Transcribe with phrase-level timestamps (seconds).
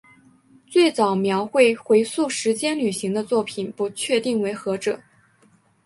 [0.65, 4.99] 最早描绘回溯时间旅行的作品不确定为何者。